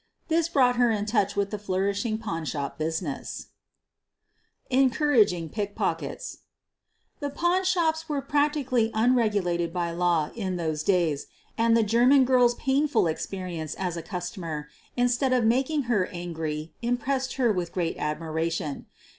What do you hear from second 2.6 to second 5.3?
business. QUEEN OF THE BUR&LARS